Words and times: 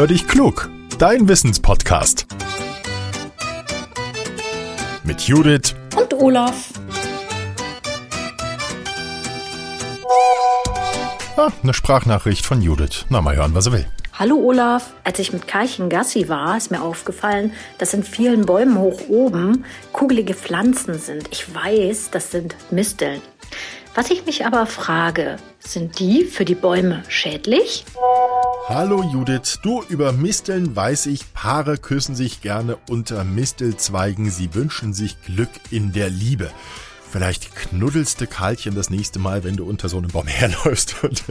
Hör 0.00 0.06
dich 0.06 0.26
klug, 0.26 0.70
dein 0.98 1.28
Wissenspodcast. 1.28 2.26
Mit 5.04 5.20
Judith 5.20 5.74
und 5.94 6.14
Olaf. 6.14 6.70
Ah, 11.36 11.50
eine 11.62 11.74
Sprachnachricht 11.74 12.46
von 12.46 12.62
Judith. 12.62 13.04
Na, 13.10 13.20
mal 13.20 13.36
hören, 13.36 13.54
was 13.54 13.66
er 13.66 13.72
will. 13.72 13.86
Hallo 14.18 14.36
Olaf, 14.36 14.94
als 15.04 15.18
ich 15.18 15.34
mit 15.34 15.46
Karchen 15.46 15.90
Gassi 15.90 16.30
war, 16.30 16.56
ist 16.56 16.70
mir 16.70 16.80
aufgefallen, 16.80 17.52
dass 17.76 17.92
in 17.92 18.02
vielen 18.02 18.46
Bäumen 18.46 18.78
hoch 18.78 19.02
oben 19.10 19.66
kugelige 19.92 20.32
Pflanzen 20.32 20.98
sind. 20.98 21.28
Ich 21.30 21.54
weiß, 21.54 22.08
das 22.10 22.30
sind 22.30 22.56
Misteln. 22.70 23.20
Was 23.94 24.10
ich 24.10 24.24
mich 24.24 24.46
aber 24.46 24.64
frage, 24.64 25.36
sind 25.58 25.98
die 25.98 26.24
für 26.24 26.46
die 26.46 26.54
Bäume 26.54 27.02
schädlich? 27.08 27.84
Hallo 28.72 29.02
Judith, 29.02 29.58
du 29.62 29.82
über 29.88 30.12
Misteln 30.12 30.76
weiß 30.76 31.06
ich, 31.06 31.34
Paare 31.34 31.76
küssen 31.76 32.14
sich 32.14 32.40
gerne 32.40 32.78
unter 32.88 33.24
Mistelzweigen, 33.24 34.30
sie 34.30 34.54
wünschen 34.54 34.94
sich 34.94 35.20
Glück 35.22 35.48
in 35.72 35.90
der 35.90 36.08
Liebe. 36.08 36.52
Vielleicht 37.10 37.56
knuddelst 37.56 38.20
du 38.20 38.28
Karlchen 38.28 38.76
das 38.76 38.88
nächste 38.88 39.18
Mal, 39.18 39.42
wenn 39.42 39.56
du 39.56 39.64
unter 39.64 39.88
so 39.88 39.98
einem 39.98 40.12
Baum 40.12 40.26
herläufst 40.28 41.02
und 41.02 41.24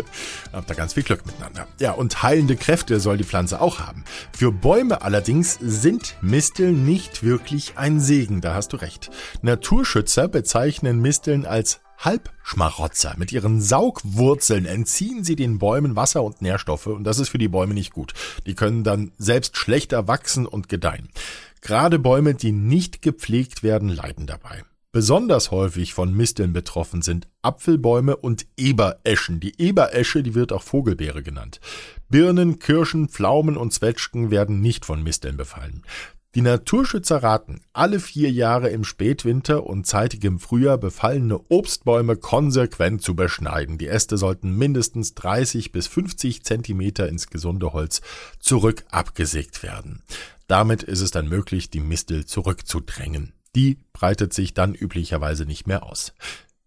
habt 0.51 0.69
da 0.69 0.73
ganz 0.73 0.95
viel 0.95 1.03
Glück 1.03 1.25
miteinander. 1.25 1.65
Ja, 1.79 1.93
und 1.93 2.21
heilende 2.23 2.57
Kräfte 2.57 2.99
soll 2.99 3.15
die 3.15 3.23
Pflanze 3.23 3.61
auch 3.61 3.79
haben. 3.79 4.03
Für 4.37 4.51
Bäume 4.51 5.01
allerdings 5.01 5.57
sind 5.61 6.17
Misteln 6.21 6.83
nicht 6.83 7.23
wirklich 7.23 7.77
ein 7.77 8.01
Segen, 8.01 8.41
da 8.41 8.53
hast 8.53 8.73
du 8.73 8.75
recht. 8.75 9.11
Naturschützer 9.41 10.27
bezeichnen 10.27 10.99
Misteln 10.99 11.45
als 11.45 11.79
Halbschmarotzer. 11.99 13.15
Mit 13.17 13.31
ihren 13.31 13.61
Saugwurzeln 13.61 14.65
entziehen 14.65 15.23
sie 15.23 15.35
den 15.35 15.59
Bäumen 15.59 15.95
Wasser 15.95 16.23
und 16.23 16.41
Nährstoffe 16.41 16.87
und 16.87 17.03
das 17.03 17.19
ist 17.19 17.29
für 17.29 17.37
die 17.37 17.49
Bäume 17.49 17.73
nicht 17.73 17.91
gut. 17.91 18.13
Die 18.45 18.55
können 18.55 18.83
dann 18.83 19.11
selbst 19.17 19.57
schlechter 19.57 20.07
wachsen 20.07 20.45
und 20.45 20.69
gedeihen. 20.69 21.09
Gerade 21.61 21.99
Bäume, 21.99 22.35
die 22.35 22.53
nicht 22.53 23.01
gepflegt 23.01 23.63
werden, 23.63 23.89
leiden 23.89 24.27
dabei. 24.27 24.63
Besonders 24.91 25.51
häufig 25.51 25.93
von 25.93 26.15
Misteln 26.15 26.51
betroffen 26.51 27.03
sind 27.03 27.27
Apfelbäume 27.43 28.15
und 28.15 28.47
Ebereschen. 28.57 29.39
Die 29.39 29.61
Eberesche, 29.61 30.23
die 30.23 30.33
wird 30.33 30.51
auch 30.51 30.63
Vogelbeere 30.63 31.21
genannt. 31.21 31.59
Birnen, 32.09 32.57
Kirschen, 32.57 33.07
Pflaumen 33.07 33.55
und 33.55 33.71
Zwetschgen 33.71 34.31
werden 34.31 34.61
nicht 34.61 34.85
von 34.85 35.03
Misteln 35.03 35.37
befallen. 35.37 35.83
Die 36.35 36.41
Naturschützer 36.41 37.23
raten, 37.23 37.61
alle 37.73 37.99
vier 37.99 38.29
Jahre 38.31 38.69
im 38.69 38.83
Spätwinter 38.83 39.65
und 39.65 39.87
zeitigem 39.87 40.37
Frühjahr 40.37 40.77
befallene 40.77 41.39
Obstbäume 41.49 42.17
konsequent 42.17 43.01
zu 43.01 43.15
beschneiden. 43.15 43.79
Die 43.79 43.87
Äste 43.87 44.15
sollten 44.15 44.55
mindestens 44.55 45.15
30 45.15 45.71
bis 45.71 45.87
50 45.87 46.43
Zentimeter 46.43 47.09
ins 47.09 47.31
gesunde 47.31 47.73
Holz 47.73 48.01
zurück 48.39 48.85
abgesägt 48.91 49.63
werden. 49.63 50.03
Damit 50.45 50.83
ist 50.83 51.01
es 51.01 51.09
dann 51.09 51.27
möglich, 51.27 51.71
die 51.71 51.79
Mistel 51.79 52.25
zurückzudrängen. 52.27 53.33
Die 53.55 53.79
breitet 53.93 54.31
sich 54.31 54.53
dann 54.53 54.75
üblicherweise 54.75 55.47
nicht 55.47 55.65
mehr 55.65 55.81
aus. 55.81 56.13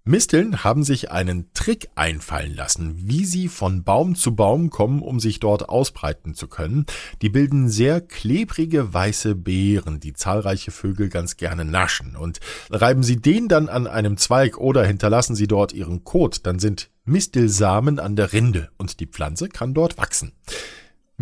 Misteln 0.05 0.65
haben 0.65 0.83
sich 0.83 1.13
einen 1.13 1.53
Trick 1.55 1.89
einfallen 1.95 2.57
lassen, 2.57 2.95
wie 2.97 3.25
sie 3.25 3.47
von 3.47 3.85
Baum 3.85 4.17
zu 4.17 4.35
Baum 4.35 4.69
kommen, 4.69 5.01
um 5.01 5.21
sich 5.21 5.39
dort 5.39 5.69
ausbreiten 5.69 6.35
zu 6.35 6.49
können. 6.49 6.87
Die 7.23 7.29
bilden 7.29 7.69
sehr 7.69 8.01
klebrige 8.01 8.93
weiße 8.93 9.37
Beeren, 9.37 10.01
die 10.01 10.13
zahlreiche 10.13 10.73
Vögel 10.73 11.09
ganz 11.09 11.37
gerne 11.37 11.65
naschen. 11.65 12.17
Und 12.17 12.41
reiben 12.69 13.05
sie 13.05 13.21
den 13.21 13.47
dann 13.47 13.69
an 13.69 13.87
einem 13.87 14.17
Zweig 14.17 14.59
oder 14.59 14.85
hinterlassen 14.85 15.37
sie 15.37 15.47
dort 15.47 15.73
ihren 15.73 16.03
Kot, 16.03 16.47
dann 16.47 16.59
sind 16.59 16.91
Mistelsamen 17.05 18.01
an 18.01 18.17
der 18.17 18.33
Rinde 18.33 18.71
und 18.79 18.99
die 18.99 19.07
Pflanze 19.07 19.49
kann 19.49 19.73
dort 19.73 19.99
wachsen. 19.99 20.33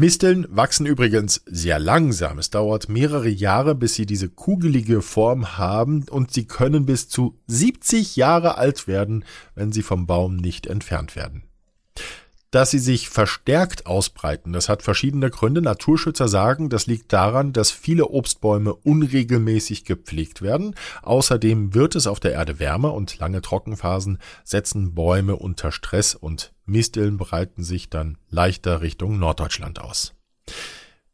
Misteln 0.01 0.47
wachsen 0.49 0.87
übrigens 0.87 1.43
sehr 1.45 1.79
langsam. 1.79 2.39
Es 2.39 2.49
dauert 2.49 2.89
mehrere 2.89 3.29
Jahre, 3.29 3.75
bis 3.75 3.97
sie 3.97 4.07
diese 4.07 4.31
kugelige 4.31 5.03
Form 5.03 5.59
haben 5.59 6.07
und 6.09 6.33
sie 6.33 6.47
können 6.47 6.87
bis 6.87 7.11
zu 7.11 7.39
70 7.49 8.17
Jahre 8.17 8.57
alt 8.57 8.89
werden, 8.89 9.27
wenn 9.55 9.73
sie 9.73 9.83
vom 9.83 10.07
Baum 10.07 10.37
nicht 10.37 10.67
entfernt 10.67 11.17
werden 11.17 11.50
dass 12.51 12.71
sie 12.71 12.79
sich 12.79 13.09
verstärkt 13.09 13.87
ausbreiten. 13.87 14.53
Das 14.53 14.69
hat 14.69 14.83
verschiedene 14.83 15.31
Gründe. 15.31 15.63
Naturschützer 15.63 16.29
sagen, 16.29 16.69
das 16.69 16.87
liegt 16.87 17.13
daran, 17.13 17.53
dass 17.53 17.71
viele 17.71 18.09
Obstbäume 18.09 18.75
unregelmäßig 18.75 19.85
gepflegt 19.85 20.43
werden. 20.43 20.75
Außerdem 21.03 21.75
wird 21.75 21.95
es 21.95 22.07
auf 22.07 22.21
der 22.21 22.33
Erde 22.33 22.59
wärmer 22.59 22.95
und 22.95 23.19
lange 23.19 23.41
Trockenphasen 23.41 24.19
setzen 24.45 24.95
Bäume 24.95 25.37
unter 25.37 25.73
Stress 25.73 26.15
und 26.15 26.53
Misteln 26.67 27.17
breiten 27.19 27.63
sich 27.63 27.91
dann 27.91 28.19
leichter 28.29 28.81
Richtung 28.81 29.19
Norddeutschland 29.19 29.81
aus. 29.81 30.15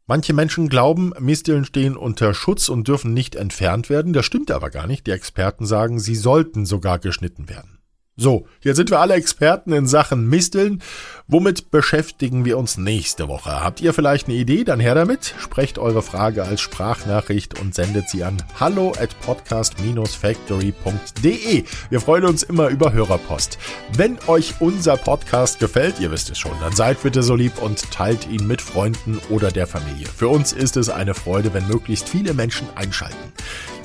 Manche 0.09 0.31
Menschen 0.33 0.69
glauben, 0.69 1.11
Misteln 1.19 1.65
stehen 1.65 1.97
unter 1.97 2.33
Schutz 2.33 2.69
und 2.69 2.87
dürfen 2.87 3.13
nicht 3.13 3.35
entfernt 3.35 3.89
werden. 3.89 4.13
Das 4.13 4.25
stimmt 4.25 4.51
aber 4.51 4.69
gar 4.69 4.87
nicht. 4.87 5.05
Die 5.05 5.11
Experten 5.11 5.65
sagen, 5.65 5.99
sie 5.99 6.15
sollten 6.15 6.65
sogar 6.65 6.97
geschnitten 6.97 7.49
werden. 7.49 7.76
So, 8.19 8.47
jetzt 8.61 8.77
sind 8.77 8.89
wir 8.89 8.99
alle 8.99 9.13
Experten 9.13 9.71
in 9.73 9.85
Sachen 9.85 10.27
Misteln. 10.27 10.81
Womit 11.27 11.69
beschäftigen 11.69 12.45
wir 12.45 12.57
uns 12.57 12.75
nächste 12.75 13.27
Woche? 13.27 13.63
Habt 13.63 13.79
ihr 13.79 13.93
vielleicht 13.93 14.27
eine 14.27 14.37
Idee? 14.37 14.63
Dann 14.63 14.79
her 14.79 14.95
damit. 14.95 15.35
Sprecht 15.37 15.77
eure 15.77 16.01
Frage 16.01 16.43
als 16.43 16.61
Sprachnachricht 16.61 17.59
und 17.59 17.75
sendet 17.75 18.09
sie 18.09 18.23
an 18.23 18.37
hallo 18.59 18.93
at 18.99 19.09
podcast-factory.de. 19.21 21.63
Wir 21.91 22.01
freuen 22.01 22.25
uns 22.25 22.41
immer 22.41 22.69
über 22.69 22.91
Hörerpost. 22.91 23.59
Wenn 23.95 24.17
euch 24.25 24.55
unser 24.61 24.97
Podcast 24.97 25.59
gefällt, 25.59 25.99
ihr 25.99 26.09
wisst 26.09 26.31
es 26.31 26.39
schon, 26.39 26.59
dann 26.59 26.75
seid 26.75 27.03
bitte 27.03 27.21
so 27.21 27.35
lieb 27.35 27.61
und 27.61 27.91
teilt 27.91 28.27
ihn 28.27 28.47
mit 28.47 28.63
Freunden 28.63 29.21
oder 29.29 29.51
der 29.51 29.67
Familie. 29.67 30.07
Für 30.07 30.29
uns 30.29 30.53
ist 30.53 30.75
es 30.75 30.89
eine 30.89 31.13
Freude, 31.13 31.53
wenn 31.53 31.67
möglichst 31.67 32.09
viele 32.09 32.33
Menschen 32.33 32.67
einschalten. 32.73 33.31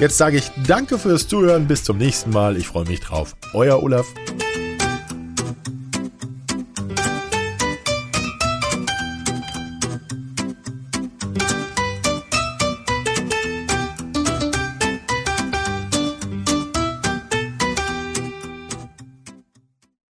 Jetzt 0.03 0.19
sage 0.19 0.39
ich 0.39 0.51
danke 0.67 0.99
fürs 0.99 1.29
Zuhören. 1.29 1.69
Bis 1.69 1.85
zum 1.85 1.97
nächsten 1.97 2.31
Mal. 2.31 2.57
Ich 2.57 2.67
freue 2.67 2.85
mich 2.87 2.99
drauf. 2.99 3.37
Euer 3.55 3.81
Olaf. 3.81 4.05